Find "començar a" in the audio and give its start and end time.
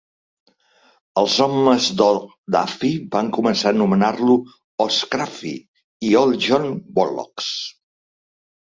3.39-3.77